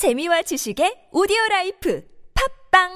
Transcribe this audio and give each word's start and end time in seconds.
재미와 0.00 0.40
지식의 0.40 1.08
오디오 1.12 1.36
라이프 1.50 2.02
팝빵 2.72 2.88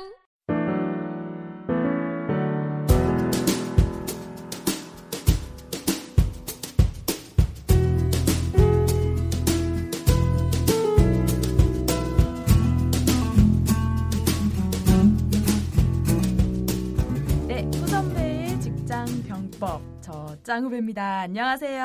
네, 17.46 17.68
후선배의 17.74 18.58
직장 18.62 19.04
병법 19.28 19.82
저 20.00 20.34
짱후배입니다. 20.42 21.20
안녕하세요. 21.20 21.84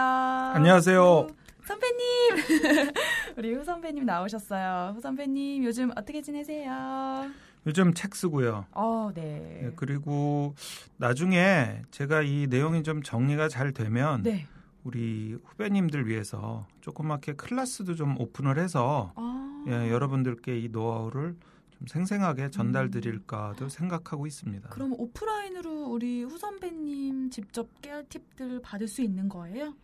안녕하세요. 0.56 1.02
후, 1.02 1.28
선배님, 1.68 2.94
우리 3.40 3.54
후 3.54 3.64
선배님 3.64 4.06
나오셨어요. 4.06 4.96
후 4.96 5.00
선배님 5.00 5.64
요즘 5.64 5.92
어떻게 5.92 6.22
지내세요? 6.22 7.32
요즘 7.66 7.94
책 7.94 8.14
쓰고요. 8.14 8.66
어, 8.74 9.12
네. 9.16 9.62
예, 9.64 9.72
그리고 9.78 10.56
나중에 10.98 11.82
제가 11.90 12.22
이 12.22 12.48
내용이 12.50 12.84
좀 12.84 13.02
정리가 13.02 13.48
잘 13.48 13.72
되면 13.72 14.24
네. 14.24 14.46
우리 14.84 15.38
후배님들 15.46 16.06
위해서 16.10 16.68
조그맣게 16.82 17.36
클래스도 17.36 17.96
좀 17.96 18.20
오픈을 18.20 18.60
해서 18.60 19.14
아, 19.16 19.64
예, 19.70 19.90
여러분들께 19.90 20.60
이 20.60 20.68
노하우를 20.68 21.38
좀 21.72 21.88
생생하게 21.88 22.50
전달드릴까도 22.50 23.70
생각하고 23.70 24.28
있습니다. 24.28 24.68
음. 24.68 24.70
그럼 24.70 24.94
오프라인으로 24.98 25.86
우리 25.86 26.24
후 26.24 26.38
선배님 26.38 27.30
직접 27.30 27.70
깨알 27.82 28.04
팁들 28.10 28.62
받을 28.62 28.90
수 28.90 29.02
있는 29.02 29.30
거예요? 29.30 29.76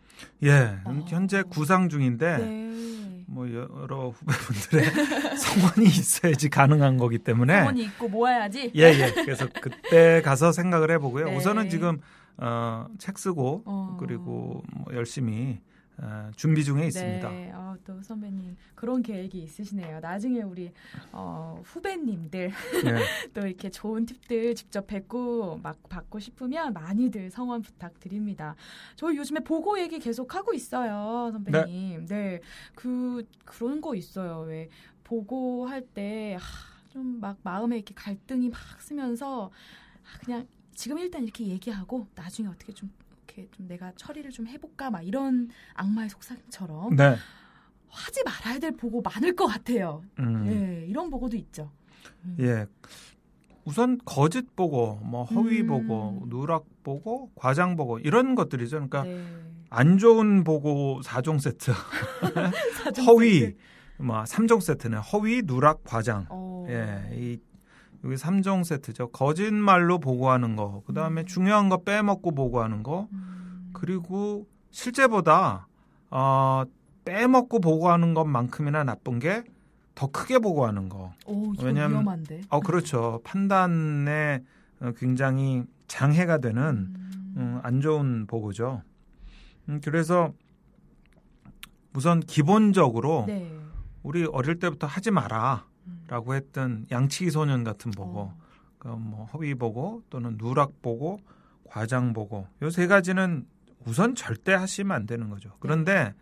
예, 0.42 0.78
어. 0.84 1.04
현재 1.08 1.42
구상 1.42 1.88
중인데 1.88 2.36
네. 2.36 2.95
뭐 3.26 3.46
여러 3.52 4.10
후배분들의 4.10 5.36
성원이 5.36 5.86
있어야지 5.86 6.48
가능한 6.48 6.96
거기 6.96 7.18
때문에 7.18 7.58
성원이 7.58 7.82
있고 7.84 8.08
모아야지. 8.08 8.72
예, 8.74 8.82
예. 8.82 9.12
그래서 9.12 9.48
그때 9.60 10.22
가서 10.22 10.52
생각을 10.52 10.90
해보고요. 10.92 11.26
네. 11.26 11.36
우선은 11.36 11.68
지금 11.68 12.00
어, 12.38 12.86
책 12.98 13.18
쓰고 13.18 13.62
어. 13.66 13.96
그리고 13.98 14.62
뭐 14.72 14.94
열심히 14.94 15.60
어, 15.98 16.30
준비 16.36 16.62
중에 16.62 16.86
있습니다. 16.88 17.28
네, 17.30 17.50
어, 17.54 17.74
또 17.84 18.02
선배님 18.02 18.56
그런 18.74 19.02
계획이 19.02 19.42
있으시네요. 19.42 20.00
나중에 20.00 20.42
우리 20.42 20.70
어, 21.12 21.60
후배님들 21.64 22.50
예. 22.84 23.30
또 23.32 23.46
이렇게 23.46 23.70
좋은 23.70 24.04
팁들 24.04 24.54
직접 24.54 24.86
뵙고 24.86 25.58
막 25.62 25.78
받고 25.88 26.18
싶으면 26.18 26.72
많이들 26.74 27.30
성원 27.30 27.62
부탁드립니다. 27.62 28.56
저희 28.96 29.16
요즘에 29.16 29.40
보고 29.40 29.78
얘기 29.80 29.98
계속 29.98 30.34
하고 30.34 30.52
있어요, 30.52 31.30
선배님. 31.32 32.06
네, 32.06 32.40
그 32.74 33.26
그런 33.46 33.80
거 33.80 33.94
있어요. 33.94 34.40
왜 34.40 34.68
보고 35.04 35.66
할 35.66 35.80
때 35.94 36.36
좀 36.92 37.20
막 37.20 37.36
마음에 37.42 37.76
이렇게 37.76 37.94
갈등이 37.94 38.48
막 38.48 38.58
쓰면서 38.80 39.50
아, 40.02 40.18
그냥 40.24 40.46
지금 40.74 40.98
일단 40.98 41.22
이렇게 41.24 41.46
얘기하고 41.46 42.06
나중에 42.14 42.48
어떻게 42.48 42.72
좀 42.72 42.90
이렇게 43.36 43.48
좀 43.52 43.68
내가 43.68 43.92
처리를 43.96 44.30
좀 44.30 44.46
해볼까 44.46 44.90
막 44.90 45.02
이런 45.02 45.50
악마의 45.74 46.08
속삭임처럼 46.08 46.96
네. 46.96 47.16
하지 47.88 48.22
말아야 48.24 48.58
될 48.58 48.72
보고 48.72 49.02
많을 49.02 49.36
것 49.36 49.46
같아요. 49.46 50.02
음, 50.18 50.46
예, 50.46 50.86
이런 50.86 51.10
보고도 51.10 51.36
있죠. 51.36 51.70
음. 52.24 52.36
예. 52.40 52.66
우선 53.64 53.98
거짓 54.04 54.54
보고, 54.54 55.00
뭐 55.02 55.24
허위 55.24 55.60
음. 55.62 55.66
보고, 55.66 56.22
누락 56.28 56.66
보고, 56.82 57.30
과장 57.34 57.76
보고 57.76 57.98
이런 57.98 58.34
것들이죠. 58.34 58.76
그러니까 58.76 59.02
네. 59.02 59.24
안 59.70 59.98
좋은 59.98 60.44
보고 60.44 61.00
4종 61.02 61.40
세트, 61.40 61.72
사전 62.84 63.04
허위, 63.04 63.40
세트. 63.40 63.56
뭐 63.98 64.22
3종 64.22 64.60
세트는 64.60 64.98
허위, 64.98 65.42
누락, 65.42 65.82
과장. 65.84 66.26
어. 66.30 66.64
예, 66.68 67.10
이 67.12 67.40
여기 68.04 68.14
3종 68.14 68.62
세트죠. 68.62 69.08
거짓말로 69.08 69.98
보고하는 69.98 70.54
거, 70.54 70.82
그 70.86 70.92
다음에 70.92 71.22
음. 71.22 71.26
중요한 71.26 71.68
거 71.68 71.82
빼먹고 71.82 72.34
보고하는 72.34 72.84
거, 72.84 73.08
음. 73.12 73.35
그리고 73.80 74.46
실제보다 74.70 75.68
어, 76.10 76.62
빼먹고 77.04 77.60
보고하는 77.60 78.14
것만큼이나 78.14 78.84
나쁜 78.84 79.18
게 79.18 79.44
더 79.94 80.08
크게 80.08 80.38
보고하는 80.40 80.90
거. 80.90 81.14
오, 81.26 81.54
왜냐면- 81.62 81.92
위험한데. 81.92 82.42
어 82.50 82.60
그렇죠. 82.60 83.22
판단에 83.24 84.42
어, 84.80 84.92
굉장히 84.98 85.64
장애가 85.88 86.36
되는 86.38 86.62
음. 86.94 87.34
음, 87.38 87.60
안 87.62 87.80
좋은 87.80 88.26
보고죠. 88.26 88.82
음, 89.70 89.80
그래서 89.82 90.34
우선 91.94 92.20
기본적으로 92.20 93.24
네. 93.26 93.50
우리 94.02 94.26
어릴 94.26 94.58
때부터 94.58 94.86
하지 94.86 95.10
마라라고 95.10 95.64
음. 96.32 96.34
했던 96.34 96.86
양치기 96.90 97.30
소년 97.30 97.64
같은 97.64 97.90
보고, 97.90 98.20
어. 98.20 98.38
그뭐 98.78 99.24
허위 99.32 99.54
보고 99.54 100.02
또는 100.10 100.36
누락 100.36 100.82
보고, 100.82 101.20
과장 101.70 102.12
보고 102.12 102.46
요 102.60 102.68
세 102.70 102.86
가지는 102.86 103.46
우선 103.86 104.14
절대 104.14 104.52
하시면 104.52 104.94
안 104.94 105.06
되는 105.06 105.30
거죠. 105.30 105.50
그런데 105.60 106.14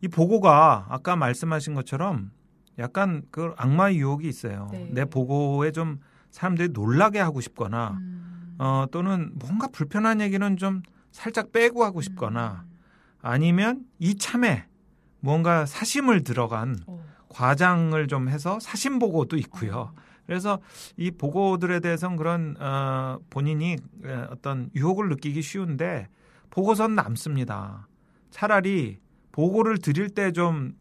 이 0.00 0.08
보고가 0.08 0.86
아까 0.88 1.16
말씀하신 1.16 1.74
것처럼 1.74 2.30
약간 2.78 3.22
그 3.30 3.54
악마의 3.56 3.98
유혹이 3.98 4.28
있어요. 4.28 4.68
네. 4.72 4.88
내 4.92 5.04
보고에 5.04 5.70
좀 5.72 6.00
사람들이 6.30 6.70
놀라게 6.70 7.20
하고 7.20 7.40
싶거나 7.40 7.98
음. 8.00 8.56
어 8.58 8.86
또는 8.90 9.32
뭔가 9.34 9.68
불편한 9.68 10.20
얘기는 10.20 10.56
좀 10.56 10.82
살짝 11.10 11.52
빼고 11.52 11.84
하고 11.84 12.00
싶거나 12.00 12.64
음. 12.66 12.74
아니면 13.22 13.84
이 13.98 14.16
참에 14.16 14.66
뭔가 15.20 15.64
사심을 15.64 16.22
들어간 16.22 16.76
어. 16.86 17.02
과장을 17.28 18.06
좀 18.08 18.28
해서 18.28 18.58
사심 18.60 18.98
보고도 18.98 19.36
있고요. 19.38 19.76
어. 19.76 19.94
그래서 20.26 20.58
이 20.96 21.10
보고들에 21.10 21.80
대해서는 21.80 22.16
그런 22.16 22.56
어, 22.58 23.18
본인이 23.30 23.76
에, 24.04 24.12
어떤 24.30 24.70
유혹을 24.74 25.08
느끼기 25.08 25.42
쉬운데 25.42 26.08
보고서는 26.54 26.94
남습니다. 26.94 27.88
차라리 28.30 28.98
보고를 29.32 29.78
드릴 29.78 30.08
때 30.10 30.30
좀 30.30 30.74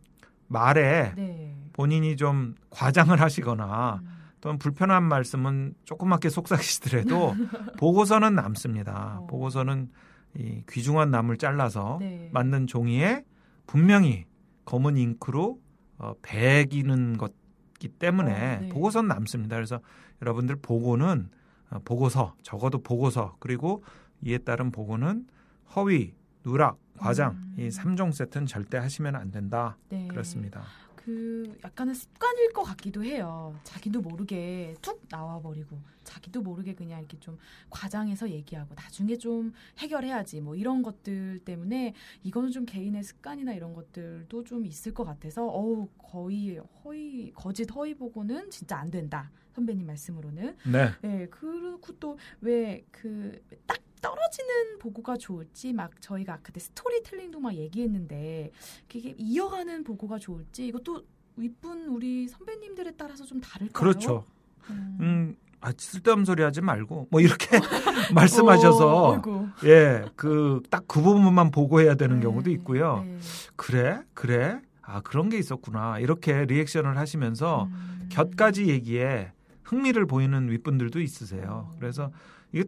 말에 0.47 1.13
네. 1.15 1.55
본인이 1.73 2.15
좀 2.15 2.53
과장을 2.69 3.19
하시거나 3.19 4.01
음. 4.03 4.07
또는 4.39 4.59
불편한 4.59 5.03
말씀은 5.03 5.73
조그맣게 5.85 6.29
속삭이시더라도 6.29 7.33
보고서는 7.79 8.35
남습니다. 8.35 9.19
어. 9.21 9.27
보고서는 9.27 9.89
이 10.37 10.61
귀중한 10.69 11.09
나무를 11.09 11.37
잘라서 11.37 11.97
네. 11.99 12.29
만든 12.31 12.67
종이에 12.67 13.23
분명히 13.65 14.25
검은 14.65 14.97
잉크로 14.97 15.59
어, 15.97 16.13
배기는 16.21 17.17
것기 17.17 17.87
때문에 17.97 18.31
어, 18.31 18.59
네. 18.61 18.69
보고서는 18.69 19.07
남습니다. 19.07 19.55
그래서 19.55 19.79
여러분들 20.21 20.57
보고는 20.61 21.29
어, 21.71 21.79
보고서 21.83 22.35
적어도 22.43 22.83
보고서 22.83 23.35
그리고 23.39 23.83
이에 24.21 24.37
따른 24.37 24.71
보고는 24.71 25.25
허위, 25.75 26.13
누락, 26.43 26.79
과장 26.97 27.31
음. 27.33 27.55
이 27.57 27.69
3종 27.69 28.11
세트는 28.13 28.47
절대 28.47 28.77
하시면 28.77 29.15
안 29.15 29.31
된다. 29.31 29.77
네. 29.89 30.07
그렇습니다. 30.07 30.63
그 30.95 31.57
약간은 31.65 31.93
습관일 31.93 32.53
것 32.53 32.63
같기도 32.63 33.03
해요. 33.03 33.53
자기도 33.65 33.99
모르게 33.99 34.73
툭 34.81 35.05
나와 35.09 35.41
버리고 35.41 35.77
자기도 36.05 36.41
모르게 36.41 36.73
그냥 36.75 36.99
이렇게 36.99 37.19
좀 37.19 37.37
과장해서 37.69 38.29
얘기하고 38.29 38.73
나중에 38.73 39.17
좀 39.17 39.51
해결해야지 39.79 40.39
뭐 40.39 40.55
이런 40.55 40.81
것들 40.81 41.39
때문에 41.39 41.93
이거는 42.23 42.51
좀 42.51 42.65
개인의 42.65 43.03
습관이나 43.03 43.51
이런 43.53 43.73
것들도 43.73 44.45
좀 44.45 44.65
있을 44.65 44.93
것 44.93 45.03
같아서 45.03 45.45
어우 45.45 45.89
거의 45.97 46.61
허위 46.85 47.31
거짓 47.33 47.69
허위 47.75 47.93
보고는 47.95 48.49
진짜 48.49 48.77
안 48.77 48.89
된다 48.89 49.29
선배님 49.55 49.85
말씀으로는 49.85 50.55
네. 50.71 50.89
네, 51.01 51.27
그리고 51.29 51.81
또 51.99 52.17
왜 52.41 52.85
그 52.91 53.41
딱 53.67 53.77
떨어지는 54.03 54.77
보고가 54.79 55.15
좋을지 55.17 55.71
막 55.73 55.89
저희가 56.01 56.39
그때 56.43 56.59
스토리텔링도 56.59 57.39
막 57.39 57.55
얘기했는데 57.55 58.51
그게 58.91 59.15
이어가는 59.17 59.83
보고가 59.85 60.19
좋을지 60.19 60.67
이것도 60.67 61.03
윗분 61.37 61.87
우리 61.87 62.27
선배님들에 62.27 62.91
따라서 62.97 63.23
좀 63.25 63.39
다를까요? 63.41 63.71
그렇죠. 63.73 64.25
음. 64.69 64.97
음, 65.01 65.35
아, 65.61 65.71
쓸데없는 65.75 66.25
소리 66.25 66.43
하지 66.43 66.61
말고 66.61 67.07
뭐 67.09 67.21
이렇게 67.21 67.47
말씀하셔서 68.13 69.13
어. 69.13 69.21
예, 69.63 70.05
그 70.15 70.61
딱 70.69 70.83
그 70.87 71.01
부분만 71.01 71.49
보고해야 71.51 71.95
되는 71.95 72.17
네, 72.17 72.21
경우도 72.23 72.51
있고요. 72.51 73.03
네. 73.07 73.17
그래? 73.55 74.01
그래? 74.13 74.61
아, 74.81 74.99
그런 75.01 75.29
게 75.29 75.37
있었구나. 75.39 75.97
이렇게 75.99 76.45
리액션을 76.45 76.97
하시면서 76.97 77.63
음. 77.71 78.09
곁가지 78.11 78.67
얘기에 78.67 79.31
흥미를 79.63 80.05
보이는 80.05 80.49
윗분들도 80.51 80.99
있으세요. 80.99 81.69
어. 81.71 81.75
그래서 81.79 82.11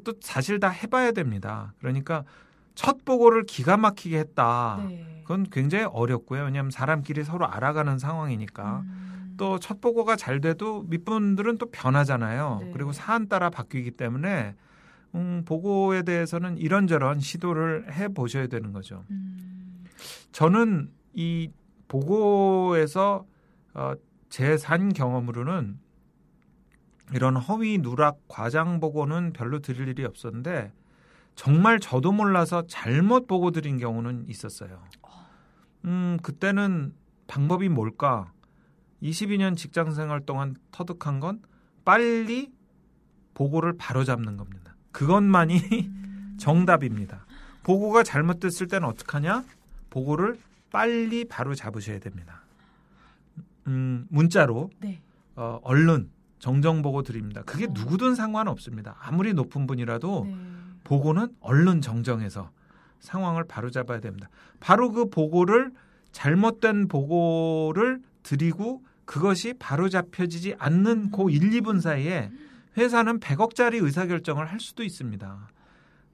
또 0.04 0.14
사실 0.20 0.60
다 0.60 0.70
해봐야 0.70 1.12
됩니다. 1.12 1.74
그러니까 1.80 2.24
첫 2.74 3.06
보고를 3.06 3.44
기가 3.44 3.78
막히게 3.78 4.18
했다. 4.18 4.84
네. 4.88 5.22
그건 5.24 5.46
굉장히 5.50 5.86
어렵고요. 5.86 6.44
왜냐하면 6.44 6.72
사람끼리 6.72 7.24
서로 7.24 7.48
알아가는 7.48 7.98
상황이니까. 8.00 8.84
음. 8.86 9.36
또첫 9.38 9.82
보고가 9.82 10.16
잘 10.16 10.40
돼도 10.40 10.86
윗분들은 10.90 11.58
또 11.58 11.70
변하잖아요. 11.70 12.60
네. 12.62 12.72
그리고 12.72 12.94
사안 12.94 13.28
따라 13.28 13.50
바뀌기 13.50 13.92
때문에 13.92 14.56
음, 15.14 15.44
보고에 15.46 16.04
대해서는 16.04 16.58
이런저런 16.58 17.20
시도를 17.20 17.94
해 17.94 18.08
보셔야 18.08 18.48
되는 18.48 18.72
거죠. 18.74 19.04
음. 19.12 19.84
저는 20.32 20.90
이 21.14 21.50
보고에서 21.88 23.26
어, 23.74 23.94
제 24.30 24.58
산 24.58 24.92
경험으로는 24.92 25.80
이런 27.14 27.36
허위 27.36 27.78
누락 27.78 28.20
과장 28.28 28.80
보고는 28.80 29.34
별로 29.34 29.60
드릴 29.60 29.88
일이 29.88 30.06
없었는데 30.06 30.72
정말 31.36 31.80
저도 31.80 32.12
몰라서 32.12 32.66
잘못 32.68 33.28
보고 33.28 33.52
드린 33.52 33.78
경우는 33.78 34.26
있었어요. 34.28 34.82
음, 35.86 36.18
그때는 36.24 36.94
방법이 37.28 37.70
뭘까? 37.70 38.32
22년 39.04 39.56
직장 39.56 39.94
생활 39.94 40.22
동안 40.22 40.56
터득한 40.72 41.20
건 41.20 41.42
빨리 41.84 42.52
보고를 43.34 43.74
바로 43.78 44.04
잡는 44.04 44.38
겁니다. 44.38 44.76
그것만이 44.92 45.92
정답입니다. 46.40 47.26
보고가 47.64 48.04
잘못됐을 48.04 48.68
때는 48.68 48.88
어떡하냐? 48.88 49.44
보고를 49.90 50.40
빨리 50.72 51.26
바로 51.26 51.54
잡으셔야 51.54 52.00
됩니다. 52.00 52.42
음, 53.68 54.06
문자로 54.10 54.70
네. 54.80 55.02
어, 55.36 55.60
얼른 55.64 56.10
정정 56.40 56.82
보고 56.82 57.02
드립니다. 57.02 57.42
그게 57.46 57.66
어. 57.66 57.70
누구든 57.74 58.16
상관없습니다. 58.16 58.96
아무리 59.00 59.34
높은 59.34 59.68
분이라도 59.68 60.26
네. 60.28 60.36
보고는 60.84 61.30
얼른 61.40 61.82
정정해서 61.82 62.52
상황을 63.00 63.46
바로 63.46 63.70
잡아야 63.70 64.00
됩니다. 64.00 64.30
바로 64.60 64.92
그 64.92 65.10
보고를 65.10 65.72
잘못된 66.12 66.88
보고를 66.88 68.02
드리고 68.24 68.84
그것이 69.06 69.54
바로 69.60 69.90
잡혀지지 69.90 70.56
않는 70.58 71.12
그 71.12 71.30
1, 71.30 71.52
2분 71.62 71.80
사이에 71.80 72.32
회사는 72.78 73.20
100억짜리 73.20 73.84
의사결정을 73.84 74.46
할 74.46 74.60
수도 74.60 74.84
있습니다. 74.84 75.48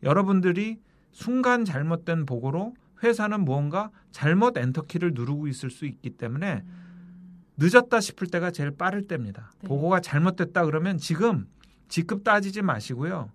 여러분들이 0.03 0.79
순간 1.11 1.65
잘못된 1.65 2.25
보고로 2.25 2.75
회사는 3.03 3.45
무언가 3.45 3.89
잘못 4.11 4.57
엔터키를 4.57 5.13
누르고 5.13 5.47
있을 5.47 5.69
수 5.69 5.85
있기 5.85 6.11
때문에 6.11 6.63
늦었다 7.57 7.99
싶을 7.99 8.27
때가 8.27 8.51
제일 8.51 8.71
빠를 8.71 9.07
때입니다. 9.07 9.51
네. 9.61 9.67
보고가 9.67 9.99
잘못됐다 9.99 10.65
그러면 10.65 10.97
지금 10.97 11.47
직급 11.87 12.23
따지지 12.23 12.61
마시고요. 12.61 13.29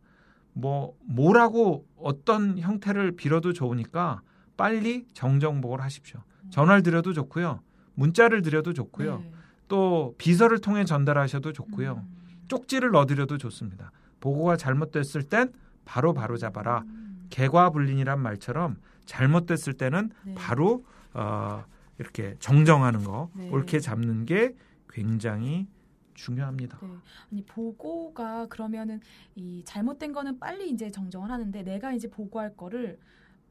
뭐 0.53 0.95
뭐라고 1.05 1.87
어떤 1.97 2.59
형태를 2.59 3.13
빌어도 3.13 3.53
좋으니까 3.53 4.23
빨리 4.57 5.07
정정 5.13 5.61
보고를 5.61 5.85
하십시오. 5.85 6.23
전화를 6.51 6.83
드려도 6.83 7.13
좋고요. 7.13 7.61
문자를 7.95 8.43
드려도 8.43 8.73
좋고요. 8.73 9.19
네. 9.19 9.33
또 9.69 10.15
비서를 10.19 10.61
통해 10.61 10.85
전달하셔도 10.85 11.53
좋고요. 11.53 12.05
음. 12.07 12.17
쪽지를 12.49 12.91
넣어드려도 12.91 13.39
좋습니다. 13.39 13.91
보고가 14.21 14.57
잘못됐을 14.57 15.25
땐 15.25 15.53
바로 15.85 16.15
바로 16.15 16.37
잡아라. 16.37 16.83
음. 16.87 17.27
개과불린이란 17.31 18.21
말처럼 18.21 18.77
잘못됐을 19.05 19.75
때는 19.75 20.11
네. 20.25 20.35
바로 20.35 20.85
어, 21.13 21.65
이렇게 21.99 22.37
정정하는 22.39 23.05
거 23.05 23.31
네. 23.35 23.49
옳게 23.51 23.81
잡는 23.81 24.27
게 24.27 24.55
굉장히 24.91 25.67
중요합니다. 26.15 26.79
네. 26.83 26.89
아니 27.31 27.45
보고가 27.45 28.47
그러면은 28.47 29.01
이 29.35 29.63
잘못된 29.65 30.13
거는 30.13 30.39
빨리 30.39 30.71
이제 30.71 30.91
정정을 30.91 31.31
하는데 31.31 31.63
내가 31.63 31.93
이제 31.93 32.09
보고할 32.09 32.57
거를 32.57 32.99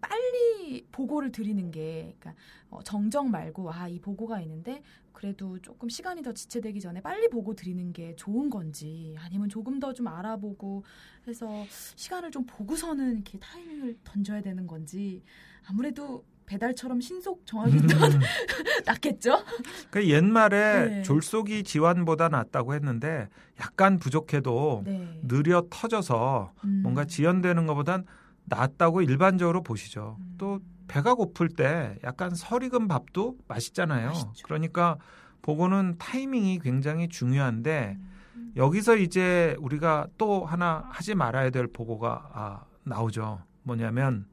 빨리 0.02 0.86
보고를 0.92 1.32
드리는 1.32 1.72
게 1.72 2.16
그러니까 2.20 2.34
어, 2.70 2.82
정정 2.84 3.32
말고 3.32 3.72
아 3.72 3.88
이 3.90 4.00
보고가 4.00 4.42
있는데 4.42 4.84
그래도 5.14 5.60
조금 5.62 5.88
시간이 5.90 6.22
더 6.22 6.34
지체되기 6.34 6.82
전에 6.82 7.02
빨리 7.02 7.30
보고 7.30 7.56
드리는 7.56 7.94
게 7.94 8.16
좋은 8.16 8.50
건지 8.50 9.16
아니면 9.20 9.48
조금 9.50 9.80
더 9.80 9.94
좀 9.94 10.08
알아보고 10.08 10.84
해서 11.28 11.66
시간을 11.96 12.32
좀 12.32 12.46
보고서는 12.46 13.14
이렇게 13.16 13.40
타이밍을 13.40 13.98
던져야 14.04 14.42
되는 14.42 14.68
건지 14.68 15.24
아무래도 15.68 16.24
배달처럼 16.46 17.02
신속 17.02 17.46
정확히 17.46 17.78
낫겠죠? 18.86 19.44
그 19.90 20.08
옛말에 20.08 20.90
네. 20.90 21.04
졸속이 21.04 21.64
지환보다 21.64 22.30
낫다고 22.30 22.74
했는데 22.74 23.28
약간 23.60 23.98
부족해도 24.00 24.84
네. 24.86 25.20
느려 25.24 25.64
터져서 25.70 26.54
음. 26.64 26.82
뭔가 26.84 27.06
지연되는 27.06 27.66
것보단 27.66 28.06
낫다고 28.46 29.02
일반적으로 29.02 29.64
보시죠. 29.64 30.18
음. 30.20 30.36
또 30.38 30.60
배가 30.88 31.16
고플 31.16 31.50
때 31.50 31.98
약간 32.04 32.36
설익은 32.36 32.88
밥도 32.88 33.38
맛있잖아요. 33.48 34.10
맛있죠. 34.10 34.44
그러니까 34.44 34.98
보고는 35.42 35.96
타이밍이 35.98 36.60
굉장히 36.60 37.08
중요한데 37.10 37.98
음. 38.36 38.54
여기서 38.56 38.98
이제 38.98 39.56
우리가 39.60 40.08
또 40.18 40.46
하나 40.46 40.86
하지 40.92 41.16
말아야 41.16 41.50
될 41.50 41.68
보고가 41.68 42.30
아, 42.34 42.66
나오죠. 42.84 43.42
뭐냐면 43.64 44.28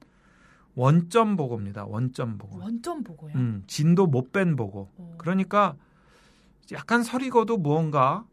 원점 0.74 1.36
보고입니다. 1.36 1.84
원점 1.84 2.38
보고. 2.38 2.58
원점 2.58 3.04
보고요. 3.04 3.32
음, 3.34 3.62
진도 3.66 4.06
못 4.06 4.32
뺀 4.32 4.56
보고. 4.56 4.90
어. 4.96 5.14
그러니까 5.18 5.76
약간 6.72 7.02
설익어도 7.02 7.58
무언가 7.58 8.24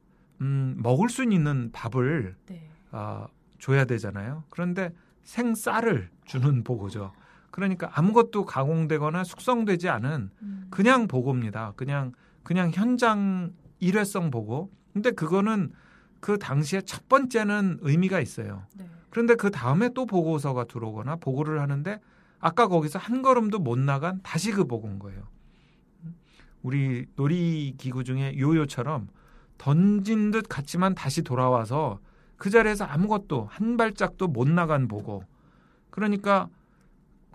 음, 0.42 0.78
먹을 0.82 1.10
수 1.10 1.24
있는 1.24 1.72
밥을 1.74 2.36
네. 2.48 2.70
아, 2.92 3.28
줘야 3.60 3.84
되잖아요. 3.86 4.44
그런데 4.50 4.94
생쌀을 5.24 6.10
주는 6.26 6.64
보고죠. 6.64 7.12
그러니까 7.52 7.92
아무것도 7.94 8.46
가공되거나 8.46 9.24
숙성되지 9.26 9.90
않은 9.90 10.30
음. 10.42 10.68
그냥 10.70 11.08
보고입니다. 11.08 11.74
그냥 11.76 12.14
그냥 12.44 12.72
현장 12.74 13.52
일회성 13.80 14.32
보고. 14.32 14.72
근데 14.94 15.12
그거는 15.12 15.72
그 16.22 16.38
당시에 16.40 16.82
첫 16.82 17.10
번째는 17.10 17.80
의미가 17.82 18.22
있어요. 18.22 18.64
네. 18.76 18.86
그런데 19.10 19.36
그 19.36 19.52
다음에 19.52 19.90
또 19.94 20.06
보고서가 20.06 20.66
들어오거나 20.66 21.18
보고를 21.18 21.60
하는데 21.62 22.00
아까 22.40 22.68
거기서 22.68 23.00
한 23.00 23.22
걸음도 23.22 23.60
못 23.60 23.78
나간 23.78 24.20
다시 24.24 24.52
그 24.52 24.66
보고인 24.66 25.00
거예요. 25.00 25.28
우리 26.62 27.06
놀이기구 27.16 28.04
중에 28.04 28.38
요요처럼 28.38 29.08
던진 29.58 30.32
듯 30.32 30.46
갔지만 30.50 30.96
다시 30.96 31.22
돌아와서 31.22 32.00
그 32.38 32.50
자리에서 32.50 32.86
아무것도 32.86 33.48
한 33.50 33.78
발짝도 33.78 34.28
못 34.28 34.48
나간 34.48 34.88
보고. 34.88 35.24
그러니까 35.90 36.48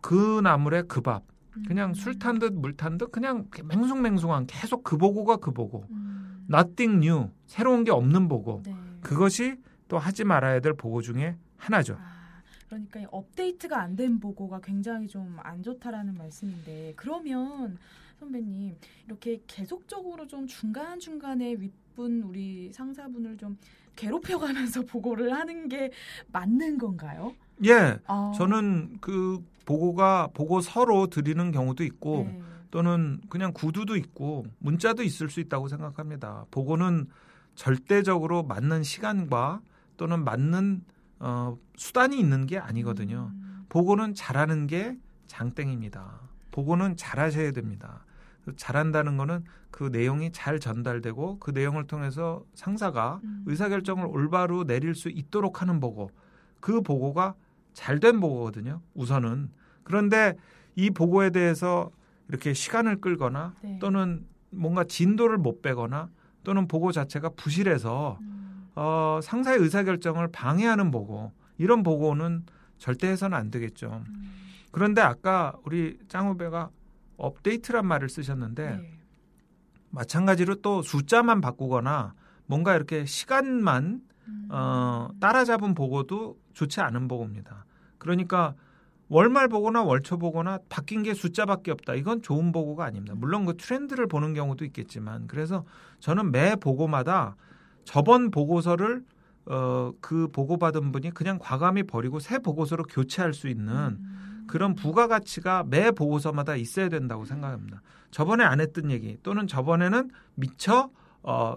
그 0.01 0.41
나물에 0.43 0.83
그 0.89 1.01
밥. 1.01 1.23
그냥 1.69 1.91
음. 1.91 1.95
술탄 1.95 2.39
듯 2.39 2.53
물 2.53 2.77
탄 2.77 2.99
듯 2.99 3.13
그냥 3.13 3.47
맹숭맹숭한 3.63 4.47
계속 4.47 4.83
그 4.83 4.97
보고가 4.97 5.37
그 5.37 5.53
보고. 5.53 5.87
음. 5.91 6.47
nothing 6.51 7.05
new. 7.05 7.31
새로운 7.47 7.85
게 7.85 7.91
없는 7.91 8.29
보고. 8.29 8.63
네. 8.65 8.75
그것이 9.03 9.57
또 9.89 9.99
하지 9.99 10.25
말아야 10.25 10.61
될 10.61 10.73
보고 10.75 11.01
중에 11.03 11.37
하나죠. 11.57 11.97
아, 12.01 12.14
그러니까 12.75 13.01
이 13.01 13.07
업데이트가 13.11 13.81
안 13.81 13.95
된 13.97 14.19
보고가 14.19 14.61
굉장히 14.61 15.07
좀 15.09 15.39
안 15.43 15.63
좋다라는 15.63 16.15
말씀인데 16.17 16.95
그러면 16.97 17.79
선배님 18.19 18.77
이렇게 19.07 19.41
계속적으로 19.47 20.27
좀 20.27 20.47
중간 20.47 20.99
중간에 20.99 21.55
윗분 21.55 22.23
우리 22.23 22.73
상사분을 22.73 23.37
좀 23.37 23.57
괴롭혀가면서 23.97 24.83
보고를 24.87 25.33
하는 25.33 25.69
게 25.69 25.91
맞는 26.33 26.79
건가요? 26.79 27.35
예. 27.65 27.99
아, 28.07 28.33
저는 28.37 28.99
그 29.01 29.45
보고가 29.65 30.29
보고서로 30.35 31.07
드리는 31.09 31.53
경우도 31.53 31.85
있고 31.85 32.25
네. 32.29 32.41
또는 32.71 33.21
그냥 33.29 33.53
구두도 33.53 33.97
있고 33.97 34.45
문자도 34.59 35.03
있을 35.05 35.31
수 35.31 35.39
있다고 35.41 35.69
생각합니다. 35.69 36.47
보고는 36.51 37.07
절대적으로 37.55 38.43
맞는 38.43 38.83
시간과 38.83 39.61
또는 39.97 40.25
맞는 40.25 40.85
어, 41.19 41.57
수단이 41.77 42.19
있는 42.19 42.47
게 42.47 42.59
아니거든요. 42.59 43.31
음, 43.33 43.67
보고는 43.69 44.15
잘하는 44.15 44.67
게 44.67 44.99
장땡입니다. 45.27 46.21
보고는 46.51 46.97
잘하셔야 46.97 47.53
됩니다. 47.53 48.05
잘한다는 48.57 49.17
거는 49.17 49.45
그 49.71 49.85
내용이 49.85 50.31
잘 50.33 50.61
전달되고 50.61 51.39
그 51.39 51.51
내용을 51.51 51.87
통해서 51.87 52.45
상사가 52.55 53.21
음. 53.25 53.43
의사결정을 53.47 54.07
올바로 54.07 54.65
내릴 54.65 54.95
수 54.95 55.09
있도록 55.09 55.63
하는 55.63 55.81
보고 55.81 56.11
그 56.61 56.81
보고가 56.81 57.35
잘 57.73 57.99
된 58.01 58.21
보고거든요. 58.21 58.81
우선은 58.95 59.51
그런데 59.83 60.37
이 60.77 60.91
보고에 60.91 61.31
대해서 61.31 61.91
이렇게 62.29 62.55
시간을 62.55 63.01
끌거나 63.01 63.55
네. 63.63 63.79
또는 63.81 64.27
뭔가 64.51 64.85
진도를 64.85 65.39
못 65.39 65.61
빼거나 65.63 66.09
또는 66.45 66.69
보고 66.69 66.93
자체가 66.93 67.31
부실해서 67.31 68.19
음, 68.21 68.44
어, 68.75 69.21
상사의 69.23 69.59
의사결정을 69.59 70.29
방해하는 70.33 70.91
보고 70.91 71.33
이런 71.59 71.83
보고는 71.83 72.45
절대 72.79 73.09
해서는 73.09 73.37
안 73.37 73.51
되겠죠. 73.51 74.05
음, 74.07 74.33
그런데 74.73 75.01
아까 75.01 75.55
우리 75.65 75.99
짱 76.09 76.29
후배가 76.29 76.71
업데이트란 77.17 77.87
말을 77.87 78.09
쓰셨는데 78.09 78.77
네. 78.77 78.99
마찬가지로 79.91 80.57
또 80.57 80.83
숫자만 80.83 81.41
바꾸거나 81.41 82.15
뭔가 82.47 82.75
이렇게 82.75 83.05
시간만 83.05 84.03
음, 84.27 84.49
어, 84.51 85.09
따라잡은 85.21 85.75
보고도 85.75 86.39
좋지 86.53 86.81
않은 86.81 87.09
보고입니다. 87.09 87.65
그러니까 87.99 88.55
월말 89.09 89.49
보거나 89.49 89.83
월초 89.83 90.19
보거나 90.19 90.59
바뀐 90.69 91.03
게 91.03 91.15
숫자밖에 91.15 91.71
없다. 91.71 91.95
이건 91.95 92.23
좋은 92.23 92.53
보고가 92.53 92.85
아닙니다. 92.85 93.15
물론 93.17 93.45
그 93.45 93.57
트렌드를 93.57 94.07
보는 94.09 94.35
경우도 94.35 94.65
있겠지만 94.65 95.27
그래서 95.27 95.65
저는 96.01 96.33
매 96.33 96.57
보고마다 96.57 97.37
저번 97.85 98.31
보고서를 98.31 99.05
어, 99.47 99.93
그 100.01 100.29
보고받은 100.29 100.93
분이 100.93 101.11
그냥 101.11 101.39
과감히 101.39 101.83
버리고 101.83 102.19
새 102.19 102.39
보고서로 102.39 102.85
교체할 102.85 103.35
수 103.35 103.49
있는 103.49 103.75
음, 103.75 104.45
그런 104.47 104.75
부가가치가 104.75 105.65
매 105.65 105.91
보고서마다 105.91 106.57
있어야 106.57 106.89
된다고 106.89 107.25
생각합니다. 107.25 107.83
저번에 108.11 108.45
안 108.45 108.61
했던 108.61 108.91
얘기 108.91 109.19
또는 109.23 109.47
저번에는 109.47 110.11
미처 110.35 110.91
어, 111.23 111.57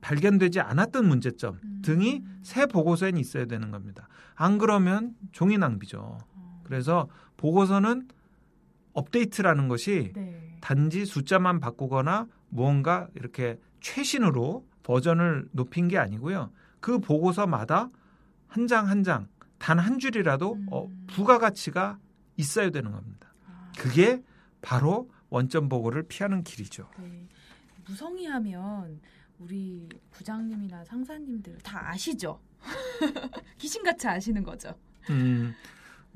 발견되지 0.00 0.60
않았던 0.60 1.06
문제점 1.06 1.58
음. 1.62 1.82
등이 1.84 2.22
새 2.42 2.66
보고서엔 2.66 3.16
있어야 3.18 3.46
되는 3.46 3.70
겁니다. 3.70 4.08
안 4.34 4.58
그러면 4.58 5.14
종이 5.32 5.58
낭비죠. 5.58 5.98
어, 6.00 6.62
그래서 6.64 7.08
보고서는 7.36 8.08
업데이트라는 8.92 9.68
것이 9.68 10.12
네. 10.14 10.58
단지 10.60 11.04
숫자만 11.04 11.60
바꾸거나 11.60 12.26
무언가 12.48 13.08
이렇게 13.14 13.58
최신으로 13.80 14.66
버전을 14.88 15.46
높인 15.52 15.86
게 15.88 15.98
아니고요. 15.98 16.50
그 16.80 16.98
보고서마다 16.98 17.90
한 18.48 18.66
장 18.66 18.88
한 18.88 19.04
장, 19.04 19.28
단한 19.58 19.98
줄이라도 19.98 20.54
음. 20.54 20.66
어, 20.72 20.90
부가가치가 21.08 21.98
있어야 22.38 22.70
되는 22.70 22.90
겁니다. 22.90 23.34
아, 23.46 23.70
그게 23.78 24.22
바로 24.62 25.10
원점 25.28 25.68
보고를 25.68 26.04
피하는 26.08 26.42
길이죠. 26.42 26.88
네. 26.98 27.28
무성의하면 27.86 29.00
우리 29.38 29.86
부장님이나 30.10 30.84
상사님들 30.86 31.58
다 31.58 31.90
아시죠? 31.90 32.40
귀신같이 33.58 34.08
아시는 34.08 34.42
거죠. 34.42 34.74
음, 35.10 35.54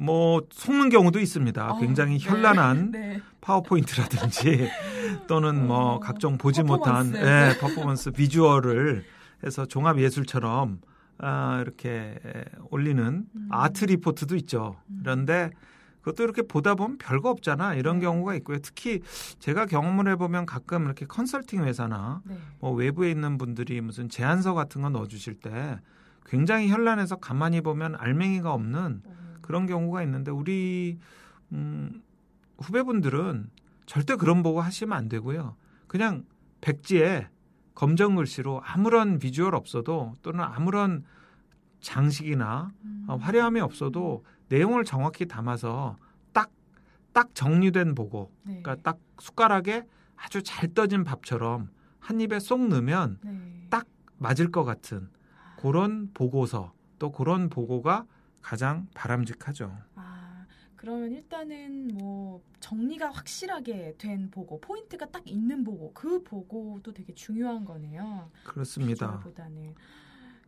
뭐 0.02 0.42
속는 0.50 0.88
경우도 0.88 1.20
있습니다. 1.20 1.72
어, 1.72 1.78
굉장히 1.78 2.18
네. 2.18 2.28
현란한 2.28 2.90
네. 2.92 3.22
파워포인트라든지 3.40 4.68
또는 5.28 5.66
뭐 5.66 5.94
어, 5.94 6.00
각종 6.00 6.38
보지 6.38 6.62
퍼포먼스. 6.64 7.12
못한 7.12 7.26
예, 7.26 7.58
퍼포먼스 7.60 8.10
비주얼을 8.10 9.04
해서 9.44 9.64
종합 9.66 9.98
예술처럼 9.98 10.80
아, 11.18 11.60
이렇게 11.62 12.18
올리는 12.70 13.26
음. 13.32 13.48
아트 13.50 13.84
리포트도 13.84 14.34
있죠. 14.36 14.76
음. 14.88 15.00
그런데 15.02 15.50
그것도 16.00 16.24
이렇게 16.24 16.42
보다 16.42 16.74
보면 16.74 16.98
별거 16.98 17.30
없잖아. 17.30 17.74
이런 17.74 18.00
네. 18.00 18.06
경우가 18.06 18.34
있고요. 18.36 18.58
특히 18.58 19.02
제가 19.38 19.66
경험을 19.66 20.08
해보면 20.08 20.46
가끔 20.46 20.84
이렇게 20.84 21.06
컨설팅 21.06 21.62
회사나 21.62 22.22
네. 22.24 22.36
뭐 22.58 22.72
외부에 22.72 23.08
있는 23.08 23.38
분들이 23.38 23.80
무슨 23.80 24.08
제안서 24.08 24.54
같은 24.54 24.82
거 24.82 24.90
넣어주실 24.90 25.34
때 25.34 25.78
굉장히 26.26 26.68
현란해서 26.68 27.16
가만히 27.16 27.60
보면 27.60 27.94
알맹이가 27.96 28.52
없는 28.52 29.02
어, 29.04 29.21
그런 29.52 29.66
경우가 29.66 30.02
있는데 30.04 30.30
우리 30.30 30.98
음, 31.52 32.02
후배분들은 32.56 33.50
절대 33.84 34.16
그런 34.16 34.42
보고 34.42 34.62
하시면 34.62 34.96
안 34.96 35.08
되고요. 35.10 35.56
그냥 35.86 36.24
백지에 36.62 37.28
검정 37.74 38.14
글씨로 38.14 38.62
아무런 38.64 39.18
비주얼 39.18 39.54
없어도 39.54 40.14
또는 40.22 40.40
아무런 40.42 41.04
장식이나 41.82 42.70
음. 42.84 43.04
어, 43.08 43.16
화려함이 43.16 43.60
없어도 43.60 44.24
내용을 44.48 44.84
정확히 44.84 45.26
담아서 45.26 45.98
딱 46.32 46.50
딱 47.12 47.34
정리된 47.34 47.94
보고, 47.94 48.32
네. 48.42 48.62
그러니까 48.62 48.76
딱 48.76 48.98
숟가락에 49.18 49.84
아주 50.16 50.42
잘 50.42 50.72
떠진 50.72 51.04
밥처럼 51.04 51.68
한 51.98 52.20
입에 52.20 52.40
쏙 52.40 52.68
넣으면 52.68 53.18
네. 53.22 53.66
딱 53.70 53.86
맞을 54.18 54.50
것 54.50 54.64
같은 54.64 55.10
그런 55.60 56.10
보고서 56.14 56.72
또 56.98 57.12
그런 57.12 57.48
보고가 57.48 58.06
가장 58.42 58.86
바람직하죠. 58.94 59.74
아, 59.94 60.46
그러면 60.76 61.12
일단은 61.12 61.88
뭐 61.94 62.42
정리가 62.60 63.10
확실하게 63.10 63.94
된 63.98 64.30
보고, 64.30 64.60
포인트가 64.60 65.06
딱 65.06 65.26
있는 65.26 65.64
보고, 65.64 65.92
그 65.94 66.22
보고도 66.22 66.92
되게 66.92 67.14
중요한 67.14 67.64
거네요. 67.64 68.30
그렇습니다. 68.44 69.06
비주얼보다는. 69.06 69.74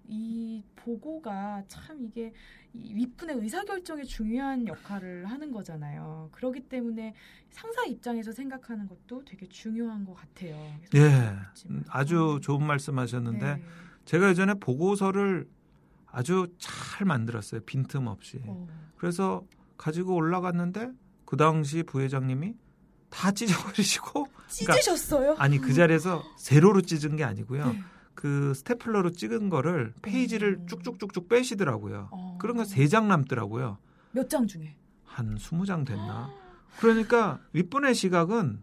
이 0.07 0.63
보고가 0.77 1.63
참 1.67 2.03
이게 2.03 2.33
이 2.75 2.95
윗분의 2.95 3.37
의사결정에 3.37 4.03
중요한 4.03 4.67
역할을 4.67 5.27
하는 5.27 5.51
거잖아요. 5.51 6.29
그렇기 6.33 6.69
때문에 6.69 7.15
상사 7.49 7.85
입장에서 7.85 8.33
생각하는 8.33 8.87
것도 8.87 9.25
되게 9.25 9.47
중요한 9.47 10.05
것 10.05 10.15
같아요. 10.15 10.57
예. 10.95 11.33
음, 11.71 11.85
아주 11.89 12.39
좋은 12.43 12.67
말씀 12.67 12.99
하셨는데 12.99 13.55
네. 13.55 13.65
제가 14.05 14.29
예전에 14.29 14.55
보고서를 14.55 15.49
아주 16.15 16.47
잘 16.59 17.07
만들었어요. 17.07 17.61
빈틈없이. 17.67 18.41
어. 18.47 18.67
그래서 18.97 19.43
가지고 19.77 20.15
올라갔는데 20.15 20.91
그 21.25 21.37
당시 21.37 21.83
부회장님이 21.83 22.55
다 23.11 23.33
찢어버리시고 23.33 24.27
찢으셨어요? 24.49 25.35
아니 25.39 25.59
그 25.59 25.73
자리에서 25.73 26.23
세로로 26.39 26.83
찢은 26.83 27.17
게 27.17 27.25
아니고요. 27.25 27.67
네. 27.73 27.81
그 28.15 28.55
스테플러로 28.55 29.11
찍은 29.11 29.49
거를 29.51 29.93
페이지를 30.03 30.59
음. 30.61 30.67
쭉쭉쭉쭉 30.69 31.29
빼시더라고요. 31.29 32.09
어. 32.13 32.39
그런 32.39 32.57
거 32.57 32.65
세 32.65 32.87
장 32.89 33.09
남더라고요. 33.09 33.79
몇 34.13 34.29
장 34.29 34.47
중에. 34.47 34.77
한 35.05 35.37
스무 35.39 35.67
장 35.67 35.85
됐나? 35.85 36.31
그러니까 36.79 37.41
윗분의 37.53 37.95
시각은 37.95 38.63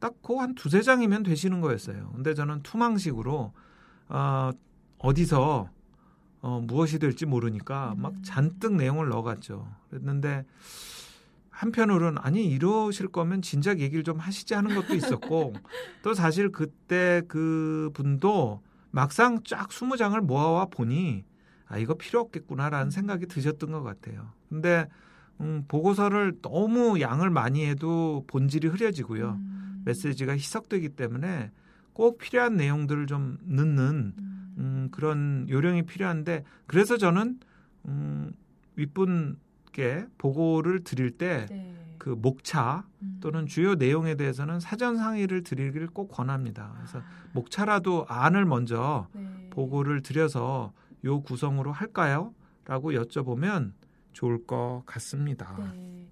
딱그한 0.00 0.54
두세 0.54 0.82
장이면 0.82 1.22
되시는 1.24 1.60
거였어요. 1.60 2.10
근데 2.14 2.34
저는 2.34 2.62
투망식으로 2.62 3.52
어, 4.08 4.50
어디서 4.98 5.68
어, 6.40 6.60
무엇이 6.64 6.98
될지 6.98 7.26
모르니까 7.26 7.94
막 7.96 8.12
음. 8.12 8.22
잔뜩 8.22 8.74
내용을 8.74 9.08
넣어갔죠. 9.08 9.68
그랬는데 9.90 10.44
한편으로는 11.50 12.18
아니 12.22 12.46
이러실 12.46 13.08
거면 13.08 13.42
진작 13.42 13.80
얘기를 13.80 14.04
좀 14.04 14.18
하시지 14.18 14.54
하는 14.54 14.74
것도 14.76 14.94
있었고 14.94 15.54
또 16.02 16.14
사실 16.14 16.52
그때 16.52 17.22
그 17.26 17.90
분도 17.94 18.62
막상 18.90 19.42
쫙 19.42 19.72
스무 19.72 19.96
장을 19.96 20.18
모아와 20.20 20.66
보니 20.66 21.24
아 21.66 21.78
이거 21.78 21.94
필요 21.94 22.20
없겠구나라는 22.20 22.90
생각이 22.90 23.26
드셨던 23.26 23.72
것 23.72 23.82
같아요. 23.82 24.32
근데 24.48 24.86
음, 25.40 25.64
보고서를 25.68 26.40
너무 26.42 27.00
양을 27.00 27.30
많이 27.30 27.66
해도 27.66 28.24
본질이 28.28 28.68
흐려지고요. 28.68 29.38
음. 29.40 29.82
메시지가 29.84 30.32
희석되기 30.34 30.90
때문에 30.90 31.50
꼭 31.92 32.18
필요한 32.18 32.56
내용들을 32.56 33.06
좀 33.06 33.38
넣는 33.44 34.14
음. 34.18 34.37
음, 34.58 34.88
그런 34.90 35.46
요령이 35.48 35.82
필요한데 35.82 36.44
그래서 36.66 36.96
저는 36.96 37.40
음, 37.86 38.32
윗분께 38.76 40.06
보고를 40.18 40.84
드릴 40.84 41.12
때그 41.12 41.52
네. 41.52 42.14
목차 42.16 42.84
음. 43.02 43.18
또는 43.20 43.46
주요 43.46 43.74
내용에 43.74 44.14
대해서는 44.16 44.60
사전 44.60 44.96
상의를 44.96 45.42
드리기를 45.42 45.88
꼭 45.88 46.08
권합니다. 46.08 46.72
그래서 46.76 46.98
아, 46.98 47.04
목차라도 47.32 48.06
안을 48.08 48.44
먼저 48.44 49.08
네. 49.12 49.50
보고를 49.50 50.02
드려서 50.02 50.72
요 51.04 51.20
구성으로 51.22 51.72
할까요? 51.72 52.34
라고 52.64 52.92
여쭤보면 52.92 53.72
좋을 54.12 54.46
것 54.46 54.82
같습니다. 54.86 55.56
네. 55.58 56.08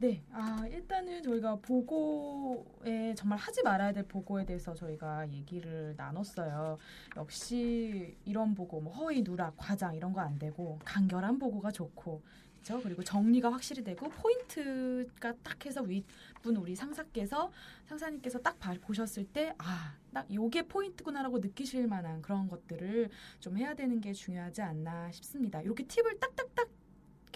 네. 0.00 0.22
아, 0.30 0.64
일단은 0.70 1.22
저희가 1.24 1.56
보고에 1.56 3.14
정말 3.16 3.36
하지 3.38 3.62
말아야 3.64 3.92
될 3.92 4.04
보고에 4.06 4.44
대해서 4.46 4.72
저희가 4.72 5.28
얘기를 5.32 5.94
나눴어요. 5.96 6.78
역시 7.16 8.16
이런 8.24 8.54
보고 8.54 8.80
뭐 8.80 8.92
허위 8.94 9.24
누락, 9.24 9.56
과장 9.56 9.94
이런 9.96 10.12
거 10.12 10.20
안 10.20 10.38
되고 10.38 10.78
간결한 10.84 11.38
보고가 11.40 11.70
좋고 11.72 12.22
그렇죠? 12.62 12.80
그리고 12.82 13.02
정리가 13.02 13.50
확실히 13.52 13.82
되고 13.82 14.08
포인트가 14.08 15.32
딱 15.42 15.64
해서 15.66 15.82
윗분 15.82 16.56
우리 16.56 16.76
상사께서 16.76 17.50
상사님께서 17.86 18.38
딱 18.40 18.58
봐- 18.60 18.74
보셨을 18.80 19.24
때 19.24 19.54
아, 19.58 19.94
딱 20.12 20.32
요게 20.32 20.62
포인트구나라고 20.68 21.38
느끼실 21.38 21.86
만한 21.88 22.20
그런 22.22 22.46
것들을 22.48 23.08
좀 23.40 23.56
해야 23.56 23.74
되는 23.74 24.00
게 24.00 24.12
중요하지 24.12 24.62
않나 24.62 25.10
싶습니다. 25.12 25.60
이렇게 25.62 25.84
팁을 25.86 26.18
딱딱딱 26.20 26.68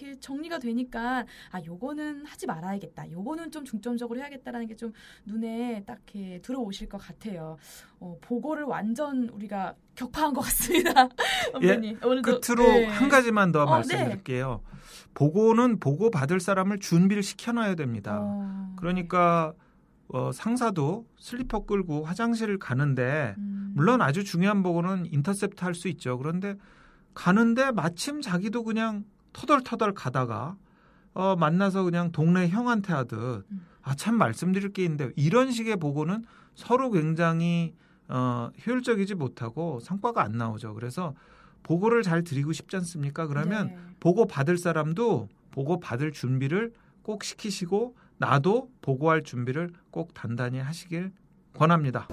이렇게 0.02 0.18
정리가 0.20 0.58
되니까 0.58 1.24
아 1.50 1.60
요거는 1.64 2.26
하지 2.26 2.46
말아야겠다. 2.46 3.10
요거는 3.10 3.50
좀 3.50 3.64
중점적으로 3.64 4.18
해야겠다라는 4.20 4.66
게 4.66 4.72
좀 4.72 4.92
눈에 5.26 5.84
딱 5.86 6.00
이렇게 6.14 6.40
들어오실 6.40 6.88
것 6.88 6.98
같아요. 6.98 7.56
어, 8.00 8.16
보고를 8.22 8.64
완전 8.64 9.28
우리가 9.28 9.74
격파한 9.94 10.32
것 10.32 10.40
같습니다. 10.42 11.08
선배님. 11.52 11.98
오늘도 12.02 12.40
끝으로 12.40 12.64
네. 12.64 12.86
한 12.86 13.08
가지만 13.08 13.52
더 13.52 13.62
어, 13.62 13.66
말씀드릴게요. 13.66 14.62
보고는 15.14 15.78
보고 15.78 16.10
받을 16.10 16.40
사람을 16.40 16.78
준비를 16.80 17.22
시켜놔야 17.22 17.74
됩니다. 17.74 18.18
어, 18.22 18.74
그러니까 18.76 19.52
어, 20.08 20.32
상사도 20.32 21.06
슬리퍼 21.18 21.64
끌고 21.66 22.04
화장실을 22.04 22.58
가는데 22.58 23.34
음, 23.38 23.72
물론 23.74 24.00
아주 24.02 24.24
중요한 24.24 24.62
보고는 24.62 25.06
인터셉트 25.06 25.62
할 25.64 25.74
수 25.74 25.88
있죠. 25.88 26.18
그런데 26.18 26.56
가는데 27.14 27.70
마침 27.72 28.20
자기도 28.22 28.64
그냥 28.64 29.04
터덜터덜 29.32 29.94
가다가 29.94 30.56
어, 31.14 31.36
만나서 31.36 31.84
그냥 31.84 32.12
동네 32.12 32.48
형한테 32.48 32.92
하듯 32.92 33.44
음. 33.50 33.66
아참 33.82 34.16
말씀드릴 34.16 34.72
게 34.72 34.82
있는데 34.84 35.10
이런 35.16 35.50
식의 35.50 35.76
보고는 35.76 36.24
서로 36.54 36.90
굉장히 36.90 37.74
어, 38.08 38.50
효율적이지 38.66 39.14
못하고 39.14 39.80
성과가 39.80 40.22
안 40.22 40.32
나오죠. 40.32 40.74
그래서 40.74 41.14
보고를 41.62 42.02
잘 42.02 42.24
드리고 42.24 42.52
싶지 42.52 42.76
않습니까? 42.76 43.26
그러면 43.26 43.68
네. 43.68 43.78
보고 44.00 44.26
받을 44.26 44.58
사람도 44.58 45.28
보고 45.50 45.80
받을 45.80 46.12
준비를 46.12 46.72
꼭 47.02 47.24
시키시고 47.24 47.96
나도 48.18 48.70
보고할 48.80 49.22
준비를 49.22 49.70
꼭 49.90 50.14
단단히 50.14 50.58
하시길 50.58 51.12
권합니다. 51.54 52.08